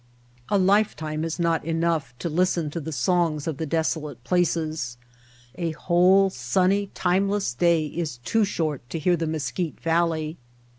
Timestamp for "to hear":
8.89-9.15